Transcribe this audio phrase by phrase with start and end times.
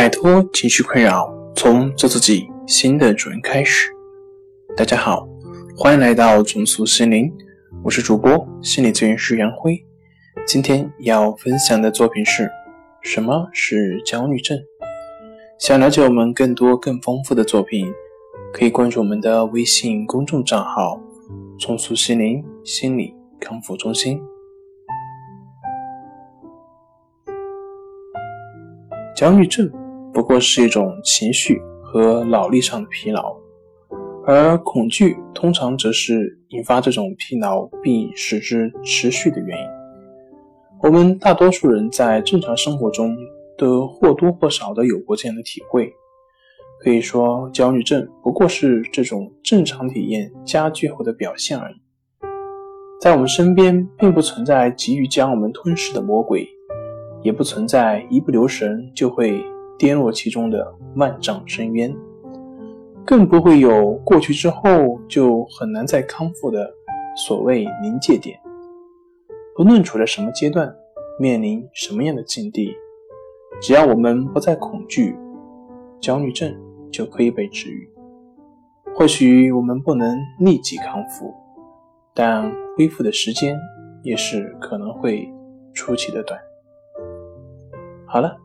[0.00, 3.90] 摆脱情绪困扰，从做自己新的主人开始。
[4.74, 5.28] 大家好，
[5.76, 7.30] 欢迎来到重塑心灵，
[7.84, 9.78] 我是主播心理咨询师杨辉。
[10.46, 12.50] 今天要分享的作品是
[13.02, 14.58] 什么是焦虑症？
[15.58, 17.92] 想了解我们更多更丰富的作品，
[18.54, 20.98] 可以关注我们的微信公众账号
[21.60, 24.18] “重塑心灵心理康复中心”。
[29.14, 29.70] 焦虑症
[30.12, 33.36] 不过是一种情绪和脑力上的疲劳，
[34.26, 39.64] 而恐惧通常则是引发这种疲劳并使之持续的原因。
[40.82, 43.16] 我们大多数人在正常生活中
[43.56, 45.92] 都或多或少的有过这样的体会。
[46.82, 51.74] 可以说，焦虑症不过是这种正常体验加剧后的表现而已。
[53.00, 56.48] 在我们身边，并不存在急于将我们吞噬的魔鬼。
[57.22, 59.44] 也不存在一不留神就会
[59.80, 61.96] 跌落其中的万丈深渊，
[63.02, 66.70] 更不会有过去之后就很难再康复的
[67.16, 68.38] 所谓临界点。
[69.56, 70.70] 不论处在什么阶段，
[71.18, 72.76] 面临什么样的境地，
[73.58, 75.16] 只要我们不再恐惧，
[75.98, 76.54] 焦虑症
[76.92, 77.90] 就可以被治愈。
[78.94, 81.32] 或许我们不能立即康复，
[82.12, 83.58] 但恢复的时间
[84.02, 85.26] 也是可能会
[85.72, 86.38] 出奇的短。
[88.06, 88.36] 好了，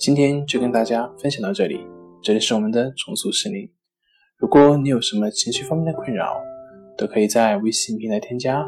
[0.00, 1.78] 今天就跟大家分享到这里。
[2.22, 3.70] 这里是我们的重塑心灵。
[4.38, 6.40] 如果你有什么情绪方面的困扰，
[6.96, 8.66] 都可以在微信平台添加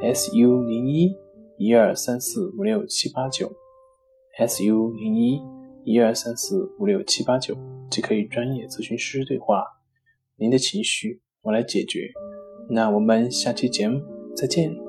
[0.00, 1.12] s u 零一
[1.58, 3.52] 一二三四五六七八九
[4.36, 5.42] s u 零一
[5.84, 7.56] 一二三四五六七八九，
[7.90, 9.64] 即可与专业咨询师对话。
[10.36, 12.08] 您的情绪，我来解决。
[12.70, 14.00] 那我们下期节目
[14.36, 14.87] 再见。